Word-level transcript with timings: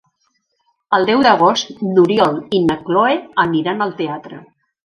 El 0.97 1.05
deu 1.09 1.21
d'agost 1.27 1.69
n'Oriol 1.89 2.41
i 2.61 2.65
na 2.71 2.81
Cloè 2.89 3.15
aniran 3.47 3.89
al 3.89 3.97
teatre. 4.01 4.43